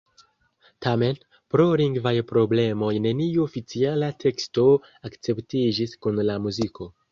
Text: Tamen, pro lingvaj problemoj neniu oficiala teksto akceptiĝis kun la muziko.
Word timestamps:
Tamen, 0.85 1.19
pro 1.55 1.67
lingvaj 1.81 2.13
problemoj 2.31 2.89
neniu 3.07 3.45
oficiala 3.45 4.11
teksto 4.25 4.67
akceptiĝis 5.13 5.97
kun 6.07 6.23
la 6.33 6.43
muziko. 6.51 6.93